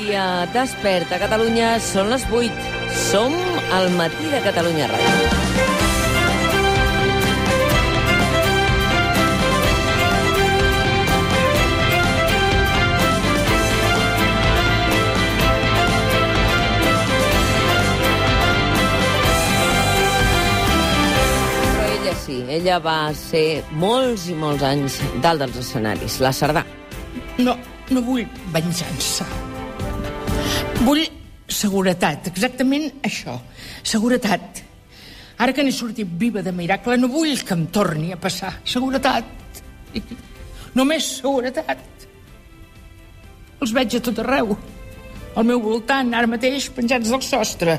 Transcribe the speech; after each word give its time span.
dia. 0.00 0.46
Desperta, 0.54 1.18
Catalunya. 1.20 1.76
Són 1.82 2.10
les 2.12 2.24
8. 2.30 2.52
Som 3.10 3.36
al 3.76 3.90
matí 3.98 4.32
de 4.32 4.42
Catalunya 4.44 4.90
Ràdio. 4.90 5.38
Sí, 22.30 22.44
ella 22.46 22.76
va 22.78 23.10
ser 23.16 23.64
molts 23.74 24.28
i 24.30 24.36
molts 24.38 24.62
anys 24.62 25.00
dalt 25.24 25.42
dels 25.42 25.56
escenaris. 25.64 26.20
La 26.22 26.30
Cerdà. 26.36 26.62
No, 27.42 27.56
no 27.90 28.06
vull 28.06 28.28
venjança. 28.54 29.26
Vull 30.80 31.02
seguretat, 31.50 32.30
exactament 32.30 32.86
això. 33.04 33.36
Seguretat. 33.84 34.62
Ara 35.40 35.52
que 35.56 35.64
n'he 35.64 35.72
sortit 35.72 36.08
viva 36.20 36.40
de 36.44 36.52
miracle, 36.56 36.96
no 36.96 37.08
vull 37.12 37.34
que 37.44 37.56
em 37.56 37.66
torni 37.72 38.14
a 38.14 38.18
passar. 38.20 38.54
Seguretat. 38.64 39.24
Només 40.76 41.06
seguretat. 41.20 41.80
Els 43.60 43.72
veig 43.76 43.96
a 43.96 44.02
tot 44.04 44.20
arreu. 44.22 44.54
Al 45.36 45.46
meu 45.46 45.60
voltant, 45.62 46.14
ara 46.16 46.30
mateix, 46.30 46.70
penjats 46.74 47.12
del 47.12 47.24
sostre. 47.24 47.76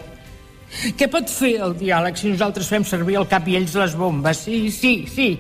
Què 0.98 1.08
pot 1.12 1.30
fer 1.30 1.56
el 1.66 1.74
diàleg 1.80 2.20
si 2.20 2.30
nosaltres 2.32 2.70
fem 2.72 2.86
servir 2.88 3.18
el 3.20 3.28
cap 3.32 3.48
i 3.50 3.58
ells 3.60 3.74
les 3.82 3.96
bombes? 3.98 4.46
Sí, 4.46 4.62
sí, 4.72 4.94
sí. 5.10 5.32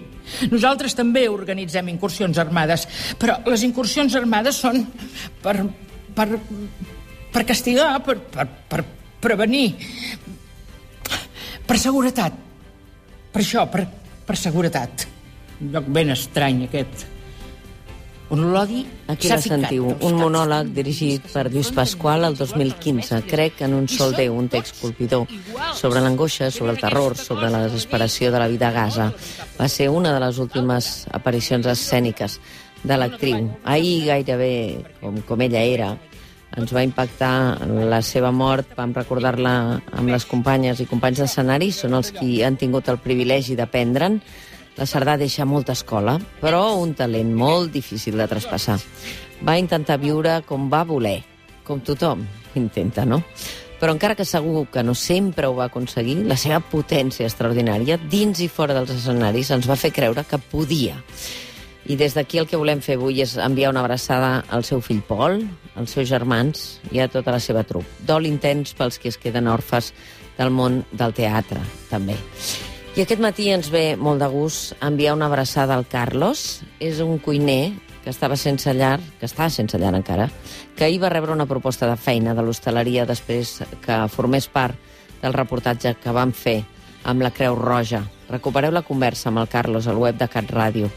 Nosaltres 0.51 0.97
també 0.97 1.27
organitzem 1.29 1.87
incursions 1.93 2.41
armades, 2.41 2.87
però 3.21 3.37
les 3.47 3.63
incursions 3.67 4.17
armades 4.17 4.59
són 4.65 4.83
per, 5.43 5.55
per, 6.17 6.27
per 7.31 7.45
castigar, 7.47 7.93
per, 8.05 8.17
per, 8.19 8.47
per 8.69 8.83
prevenir, 9.23 9.69
per 11.67 11.79
seguretat. 11.79 12.35
Per 13.31 13.39
això, 13.39 13.63
per, 13.71 13.85
per 14.27 14.37
seguretat. 14.37 15.07
Un 15.61 15.71
lloc 15.75 15.87
ben 15.93 16.11
estrany, 16.11 16.65
aquest. 16.67 17.07
On 18.31 18.45
l'odi 18.53 18.85
Aquí 19.11 19.27
la 19.27 19.41
sentiu, 19.43 19.89
als 19.91 20.05
un 20.07 20.15
monòleg 20.15 20.69
dirigit 20.71 21.25
per 21.33 21.49
Lluís 21.51 21.67
Pasqual 21.75 22.23
el 22.23 22.37
2015, 22.39 23.19
crec 23.27 23.59
en 23.67 23.75
un 23.75 23.89
sol 23.91 24.15
Déu, 24.15 24.37
un 24.39 24.47
text 24.47 24.79
colpidor, 24.79 25.27
sobre 25.75 25.99
l'angoixa, 25.99 26.47
sobre 26.47 26.71
el 26.71 26.79
terror, 26.79 27.17
sobre 27.19 27.49
la 27.51 27.65
desesperació 27.65 28.31
de 28.31 28.39
la 28.39 28.47
vida 28.47 28.69
a 28.69 28.75
Gaza. 28.77 29.09
Va 29.57 29.67
ser 29.67 29.89
una 29.91 30.13
de 30.15 30.23
les 30.23 30.39
últimes 30.39 30.91
aparicions 31.11 31.67
escèniques 31.67 32.39
de 32.87 32.97
l'actriu. 32.97 33.51
Ahir 33.67 34.05
gairebé, 34.07 34.53
com, 35.01 35.19
com 35.27 35.43
ella 35.43 35.67
era, 35.67 35.91
ens 36.57 36.73
va 36.75 36.83
impactar 36.83 37.33
la 37.89 38.01
seva 38.03 38.31
mort, 38.35 38.73
vam 38.75 38.93
recordar-la 38.95 39.53
amb 39.95 40.11
les 40.11 40.25
companyes 40.27 40.81
i 40.81 40.87
companys 40.89 41.23
d'escenari, 41.23 41.71
són 41.71 41.95
els 41.95 42.11
qui 42.15 42.41
han 42.43 42.59
tingut 42.59 42.89
el 42.91 42.99
privilegi 42.99 43.55
d'aprendre'n, 43.55 44.19
la 44.77 44.87
Cerdà 44.87 45.17
deixa 45.19 45.45
molta 45.45 45.75
escola, 45.75 46.15
però 46.41 46.77
un 46.79 46.93
talent 46.95 47.33
molt 47.35 47.73
difícil 47.73 48.15
de 48.17 48.27
traspassar. 48.27 48.79
Va 49.43 49.57
intentar 49.59 49.99
viure 49.99 50.39
com 50.47 50.69
va 50.71 50.85
voler, 50.87 51.19
com 51.67 51.81
tothom 51.83 52.23
intenta, 52.55 53.05
no? 53.05 53.21
Però 53.81 53.95
encara 53.95 54.15
que 54.15 54.27
segur 54.27 54.67
que 54.71 54.83
no 54.85 54.93
sempre 54.93 55.47
ho 55.49 55.55
va 55.57 55.65
aconseguir, 55.71 56.19
la 56.29 56.37
seva 56.37 56.59
potència 56.61 57.25
extraordinària, 57.25 57.97
dins 58.11 58.39
i 58.43 58.47
fora 58.47 58.75
dels 58.77 58.93
escenaris, 58.93 59.49
ens 59.55 59.67
va 59.67 59.79
fer 59.79 59.89
creure 59.95 60.23
que 60.29 60.37
podia. 60.51 60.99
I 61.89 61.97
des 61.97 62.13
d'aquí 62.13 62.37
el 62.37 62.47
que 62.47 62.59
volem 62.59 62.81
fer 62.83 62.95
avui 62.99 63.23
és 63.23 63.37
enviar 63.41 63.71
una 63.71 63.81
abraçada 63.81 64.43
al 64.53 64.63
seu 64.63 64.81
fill 64.85 65.01
Pol, 65.01 65.41
als 65.75 65.95
seus 65.95 66.09
germans 66.09 66.79
i 66.91 67.01
a 67.01 67.07
tota 67.09 67.33
la 67.33 67.39
seva 67.41 67.63
trup. 67.65 67.87
Dol 68.05 68.27
intens 68.29 68.75
pels 68.77 68.99
que 69.01 69.09
es 69.09 69.17
queden 69.17 69.49
orfes 69.49 69.91
del 70.37 70.53
món 70.53 70.83
del 70.91 71.13
teatre, 71.17 71.61
també. 71.89 72.17
I 72.91 73.05
aquest 73.05 73.21
matí 73.23 73.47
ens 73.49 73.69
ve 73.71 73.95
molt 73.95 74.19
de 74.19 74.27
gust 74.27 74.75
enviar 74.83 75.15
una 75.15 75.29
abraçada 75.31 75.77
al 75.77 75.87
Carlos. 75.87 76.61
És 76.79 76.99
un 76.99 77.17
cuiner 77.23 77.71
que 78.03 78.09
estava 78.11 78.35
sense 78.35 78.73
llar, 78.73 78.99
que 79.19 79.29
està 79.29 79.47
sense 79.49 79.77
llar 79.79 79.93
encara, 79.95 80.27
que 80.75 80.85
ahir 80.85 80.99
va 81.01 81.09
rebre 81.13 81.31
una 81.31 81.47
proposta 81.47 81.87
de 81.87 81.95
feina 81.95 82.35
de 82.35 82.43
l'hostaleria 82.43 83.05
després 83.05 83.61
que 83.85 84.03
formés 84.09 84.49
part 84.51 84.75
del 85.21 85.33
reportatge 85.37 85.95
que 86.01 86.13
vam 86.13 86.33
fer 86.33 86.61
amb 87.05 87.21
la 87.21 87.31
Creu 87.31 87.55
Roja. 87.55 88.03
Recupereu 88.29 88.73
la 88.73 88.85
conversa 88.85 89.29
amb 89.29 89.41
el 89.41 89.49
Carlos 89.49 89.87
al 89.87 90.01
web 90.01 90.17
de 90.17 90.27
Cat 90.27 90.49
Ràdio 90.51 90.89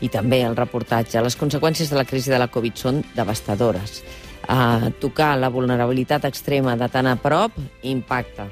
i 0.00 0.08
també 0.08 0.42
el 0.46 0.56
reportatge. 0.56 1.20
Les 1.22 1.36
conseqüències 1.36 1.90
de 1.90 1.98
la 1.98 2.06
crisi 2.08 2.32
de 2.32 2.40
la 2.40 2.50
Covid 2.52 2.76
són 2.76 3.04
devastadores. 3.16 4.02
Uh, 4.50 4.90
tocar 4.98 5.36
la 5.38 5.50
vulnerabilitat 5.52 6.24
extrema 6.26 6.74
de 6.76 6.88
tan 6.90 7.06
a 7.06 7.16
prop 7.20 7.54
impacta. 7.86 8.48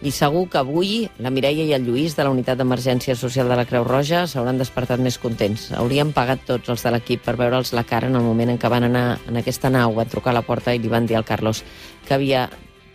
I 0.00 0.12
segur 0.16 0.46
que 0.48 0.56
avui 0.56 1.10
la 1.20 1.28
Mireia 1.28 1.64
i 1.66 1.74
el 1.76 1.84
Lluís 1.84 2.14
de 2.16 2.24
la 2.24 2.30
Unitat 2.32 2.56
d'Emergència 2.56 3.16
Social 3.18 3.50
de 3.52 3.56
la 3.58 3.66
Creu 3.68 3.84
Roja 3.84 4.22
s'hauran 4.30 4.60
despertat 4.60 5.00
més 5.02 5.18
contents. 5.20 5.66
Haurien 5.76 6.14
pagat 6.16 6.46
tots 6.48 6.72
els 6.72 6.84
de 6.86 6.92
l'equip 6.94 7.24
per 7.26 7.36
veure'ls 7.36 7.74
la 7.76 7.84
cara 7.84 8.08
en 8.08 8.16
el 8.16 8.24
moment 8.24 8.54
en 8.54 8.60
què 8.60 8.70
van 8.72 8.86
anar 8.88 9.18
en 9.28 9.36
aquesta 9.36 9.68
nau 9.68 10.00
a 10.00 10.08
trucar 10.08 10.32
a 10.32 10.38
la 10.38 10.46
porta 10.46 10.72
i 10.72 10.80
li 10.80 10.88
van 10.88 11.08
dir 11.08 11.18
al 11.18 11.28
Carlos 11.28 11.60
que 12.06 12.16
havia 12.16 12.46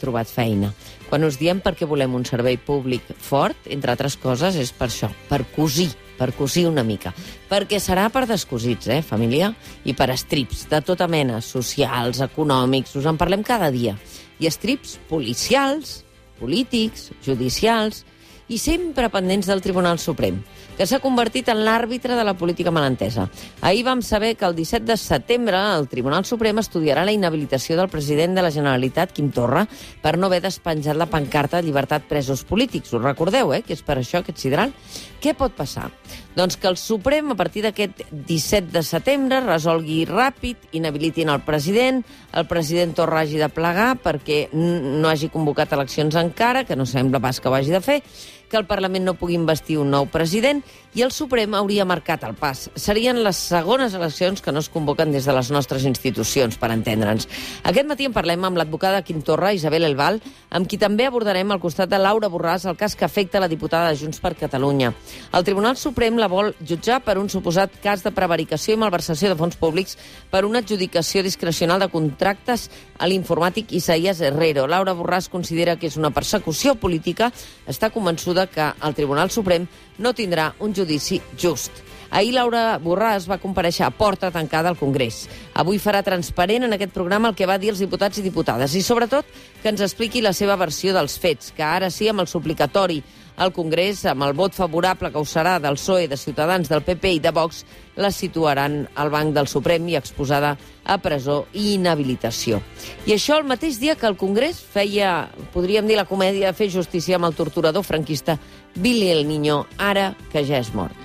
trobat 0.01 0.29
feina. 0.29 0.71
Quan 1.09 1.23
us 1.27 1.38
diem 1.38 1.61
perquè 1.61 1.85
volem 1.85 2.15
un 2.17 2.25
servei 2.25 2.57
públic 2.57 3.05
fort, 3.21 3.69
entre 3.69 3.94
altres 3.94 4.17
coses, 4.17 4.57
és 4.57 4.73
per 4.73 4.89
això, 4.89 5.11
per 5.29 5.44
cosir, 5.55 5.91
per 6.17 6.31
cosir 6.35 6.65
una 6.69 6.83
mica. 6.83 7.13
Perquè 7.49 7.79
serà 7.79 8.07
per 8.09 8.25
descosits, 8.29 8.87
eh, 8.87 9.01
família? 9.01 9.53
I 9.83 9.93
per 9.93 10.09
estrips 10.13 10.65
de 10.71 10.81
tota 10.81 11.07
mena, 11.07 11.41
socials, 11.41 12.21
econòmics, 12.21 12.95
us 12.95 13.05
en 13.05 13.17
parlem 13.17 13.43
cada 13.43 13.71
dia. 13.71 13.97
I 14.39 14.47
estrips 14.47 14.97
policials, 15.09 16.03
polítics, 16.39 17.11
judicials 17.23 18.03
i 18.47 18.59
sempre 18.61 19.09
pendents 19.09 19.47
del 19.50 19.61
Tribunal 19.63 19.97
Suprem, 20.00 20.38
que 20.78 20.85
s'ha 20.85 21.00
convertit 21.01 21.50
en 21.50 21.63
l'àrbitre 21.66 22.17
de 22.17 22.25
la 22.28 22.35
política 22.38 22.73
malentesa. 22.73 23.28
Ahir 23.61 23.85
vam 23.88 24.03
saber 24.06 24.35
que 24.35 24.45
el 24.45 24.56
17 24.56 24.85
de 24.85 24.97
setembre 24.97 25.57
el 25.57 25.88
Tribunal 25.89 26.25
Suprem 26.25 26.59
estudiarà 26.61 27.06
la 27.06 27.16
inhabilitació 27.16 27.78
del 27.79 27.89
president 27.89 28.35
de 28.35 28.44
la 28.45 28.51
Generalitat, 28.53 29.16
Quim 29.16 29.31
Torra, 29.33 29.66
per 30.01 30.17
no 30.17 30.29
haver 30.29 30.44
despenjat 30.45 30.97
la 30.97 31.09
pancarta 31.09 31.57
de 31.57 31.67
llibertat 31.67 32.06
presos 32.09 32.44
polítics. 32.44 32.94
Us 32.94 33.01
recordeu, 33.01 33.53
eh?, 33.56 33.63
que 33.66 33.73
és 33.73 33.81
per 33.81 33.97
això 34.00 34.22
aquest 34.22 34.44
sidral. 34.44 34.75
Què 35.23 35.33
pot 35.33 35.56
passar? 35.57 35.89
Doncs 36.35 36.59
que 36.59 36.67
el 36.67 36.77
Suprem, 36.77 37.31
a 37.31 37.39
partir 37.39 37.63
d'aquest 37.63 38.03
17 38.12 38.69
de 38.75 38.83
setembre, 38.85 39.39
resolgui 39.41 40.03
ràpid, 40.06 40.69
inhabilitin 40.75 41.31
el 41.31 41.41
president, 41.47 42.03
el 42.35 42.45
president 42.45 42.94
Torra 42.94 43.23
hagi 43.23 43.39
de 43.39 43.50
plegar 43.50 43.95
perquè 44.03 44.50
no 44.53 45.07
hagi 45.09 45.31
convocat 45.33 45.73
eleccions 45.73 46.19
encara, 46.19 46.66
que 46.67 46.75
no 46.75 46.85
sembla 46.85 47.23
pas 47.23 47.39
que 47.39 47.50
ho 47.50 47.56
hagi 47.56 47.72
de 47.72 47.81
fer, 47.81 48.01
que 48.50 48.57
el 48.57 48.67
Parlament 48.67 49.06
no 49.06 49.16
pugui 49.19 49.35
investir 49.38 49.78
un 49.81 49.91
nou 49.94 50.07
president 50.11 50.61
i 50.95 51.03
el 51.03 51.11
Suprem 51.11 51.51
hauria 51.57 51.83
marcat 51.83 52.23
el 52.23 52.35
pas. 52.39 52.69
Serien 52.79 53.17
les 53.23 53.35
segones 53.51 53.94
eleccions 53.97 54.41
que 54.41 54.53
no 54.56 54.61
es 54.63 54.69
convoquen 54.72 55.11
des 55.11 55.25
de 55.28 55.33
les 55.35 55.50
nostres 55.51 55.83
institucions, 55.83 56.56
per 56.56 56.69
entendre'ns. 56.72 57.28
Aquest 57.67 57.89
matí 57.89 58.07
en 58.07 58.13
parlem 58.16 58.45
amb 58.47 58.57
l'advocada 58.61 59.01
Quim 59.03 59.19
Torra, 59.25 59.51
Isabel 59.53 59.83
Elval, 59.89 60.22
amb 60.56 60.69
qui 60.72 60.79
també 60.79 61.07
abordarem 61.09 61.51
al 61.51 61.59
costat 61.59 61.91
de 61.91 62.00
Laura 62.00 62.29
Borràs 62.31 62.67
el 62.69 62.78
cas 62.79 62.95
que 62.95 63.03
afecta 63.06 63.41
la 63.44 63.50
diputada 63.51 63.89
de 63.89 64.00
Junts 64.00 64.22
per 64.23 64.35
Catalunya. 64.39 64.94
El 65.33 65.44
Tribunal 65.44 65.75
Suprem 65.75 66.16
la 66.22 66.31
vol 66.31 66.53
jutjar 66.62 67.01
per 67.03 67.17
un 67.19 67.29
suposat 67.29 67.75
cas 67.83 68.06
de 68.06 68.13
prevaricació 68.16 68.75
i 68.75 68.79
malversació 68.79 69.31
de 69.31 69.39
fons 69.39 69.59
públics 69.59 69.97
per 70.31 70.45
una 70.45 70.63
adjudicació 70.63 71.23
discrecional 71.23 71.83
de 71.83 71.91
contractes 71.91 72.69
a 72.97 73.07
l'informàtic 73.07 73.73
Isaías 73.75 74.22
Herrero. 74.22 74.67
Laura 74.67 74.95
Borràs 74.95 75.29
considera 75.31 75.75
que 75.75 75.88
és 75.88 75.97
una 76.00 76.13
persecució 76.16 76.75
política, 76.79 77.31
està 77.67 77.91
convençuda 77.91 78.34
que 78.51 78.69
el 78.84 78.96
Tribunal 78.97 79.31
Suprem 79.31 79.68
no 80.00 80.13
tindrà 80.13 80.51
un 80.59 80.75
judici 80.75 81.22
just. 81.40 81.94
Ahir 82.09 82.33
Laura 82.35 82.77
Borràs 82.79 83.27
va 83.29 83.39
compareixer 83.41 83.85
a 83.88 83.91
porta 83.91 84.31
tancada 84.31 84.69
al 84.69 84.79
Congrés. 84.79 85.25
Avui 85.53 85.79
farà 85.81 86.03
transparent 86.05 86.67
en 86.67 86.75
aquest 86.75 86.93
programa 86.93 87.29
el 87.31 87.35
que 87.35 87.49
va 87.49 87.59
dir 87.61 87.73
els 87.73 87.81
diputats 87.83 88.19
i 88.19 88.25
diputades 88.25 88.75
i, 88.75 88.83
sobretot, 88.85 89.25
que 89.62 89.71
ens 89.74 89.81
expliqui 89.81 90.21
la 90.21 90.33
seva 90.33 90.57
versió 90.59 90.94
dels 90.95 91.18
fets, 91.19 91.53
que 91.56 91.65
ara 91.65 91.89
sí, 91.89 92.09
amb 92.09 92.24
el 92.24 92.31
suplicatori 92.31 93.01
al 93.35 93.51
Congrés, 93.51 94.06
amb 94.06 94.24
el 94.24 94.33
vot 94.33 94.56
favorable 94.56 95.12
que 95.12 95.19
ho 95.19 95.25
serà 95.27 95.57
del 95.59 95.75
PSOE, 95.75 96.07
de 96.07 96.18
Ciutadans, 96.18 96.69
del 96.71 96.83
PP 96.85 97.15
i 97.18 97.19
de 97.19 97.31
Vox, 97.35 97.65
la 98.00 98.12
situaran 98.12 98.85
al 98.95 99.12
banc 99.12 99.35
del 99.35 99.50
Suprem 99.51 99.88
i 99.91 99.97
exposada 100.00 100.56
a 100.85 100.97
presó 101.03 101.45
i 101.53 101.74
inhabilitació. 101.75 102.62
I 103.06 103.15
això 103.15 103.39
el 103.39 103.47
mateix 103.50 103.80
dia 103.81 103.97
que 104.00 104.07
el 104.07 104.19
Congrés 104.19 104.59
feia, 104.59 105.30
podríem 105.53 105.88
dir, 105.88 106.00
la 106.00 106.07
comèdia 106.07 106.51
de 106.51 106.57
fer 106.57 106.71
justícia 106.71 107.19
amb 107.19 107.27
el 107.27 107.35
torturador 107.35 107.83
franquista 107.83 108.39
Billy 108.75 109.12
el 109.12 109.27
Niño, 109.27 109.65
ara 109.77 110.13
que 110.31 110.45
ja 110.47 110.62
és 110.62 110.74
mort. 110.75 111.05